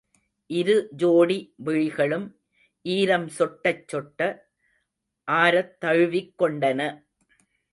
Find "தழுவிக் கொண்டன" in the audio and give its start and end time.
5.79-6.79